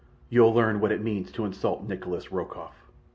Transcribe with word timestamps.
You'll 0.31 0.51
learn 0.51 0.79
what 0.79 0.91
it 0.91 1.03
means 1.03 1.31
to 1.33 1.45
insult 1.45 1.87
Nikolas 1.87 2.31
Rokoff." 2.31 2.87